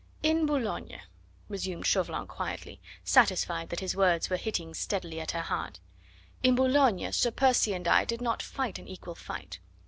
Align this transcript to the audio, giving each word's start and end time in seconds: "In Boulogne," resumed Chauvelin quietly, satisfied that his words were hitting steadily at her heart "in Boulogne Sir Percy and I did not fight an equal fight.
"In 0.23 0.47
Boulogne," 0.47 0.99
resumed 1.47 1.85
Chauvelin 1.85 2.25
quietly, 2.25 2.81
satisfied 3.03 3.69
that 3.69 3.81
his 3.81 3.95
words 3.95 4.31
were 4.31 4.35
hitting 4.37 4.73
steadily 4.73 5.19
at 5.21 5.29
her 5.29 5.41
heart 5.43 5.79
"in 6.41 6.55
Boulogne 6.55 7.13
Sir 7.13 7.29
Percy 7.29 7.73
and 7.73 7.87
I 7.87 8.03
did 8.03 8.19
not 8.19 8.41
fight 8.41 8.79
an 8.79 8.87
equal 8.87 9.13
fight. 9.13 9.59